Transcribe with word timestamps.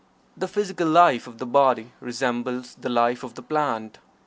The 0.35 0.47
physical 0.47 0.87
life 0.87 1.27
of 1.27 1.37
the 1.37 1.45
body 1.45 1.91
resembles 1.99 2.73
the 2.73 2.89
life 2.89 3.23
of 3.23 3.35
the 3.35 3.43
plant. 3.43 3.99